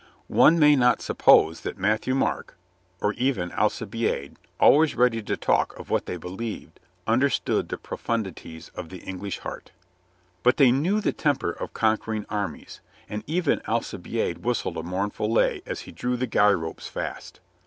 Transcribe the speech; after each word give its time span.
One 0.33 0.57
may 0.57 0.75
not 0.75 1.03
suppose 1.03 1.61
that 1.61 1.77
Mat 1.77 2.05
thieu 2.05 2.15
Marc, 2.15 2.57
or 3.01 3.13
even 3.13 3.51
Alcibiade, 3.51 4.35
always 4.59 4.95
ready 4.95 5.21
to 5.21 5.37
talk 5.37 5.77
of 5.77 5.91
what 5.91 6.07
they 6.07 6.17
believed, 6.17 6.79
understood 7.05 7.69
the 7.69 7.77
profundities 7.77 8.69
of 8.73 8.89
the 8.89 9.03
English 9.03 9.37
heart. 9.41 9.69
But 10.41 10.57
they 10.57 10.71
knew 10.71 11.01
the 11.01 11.13
temper 11.13 11.51
of 11.51 11.75
conquering 11.75 12.25
armies, 12.29 12.81
and 13.07 13.23
even 13.27 13.61
Alcibiade 13.67 14.39
whistled 14.39 14.77
a 14.77 14.81
mournful 14.81 15.31
lay 15.31 15.61
as 15.67 15.81
he 15.81 15.91
drew 15.91 16.17
the 16.17 16.25
guy 16.25 16.49
ropes 16.51 16.87
fast. 16.87 17.39